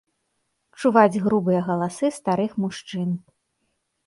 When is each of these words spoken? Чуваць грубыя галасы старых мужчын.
Чуваць 0.79 1.21
грубыя 1.25 1.59
галасы 1.69 2.11
старых 2.17 2.51
мужчын. 2.65 3.09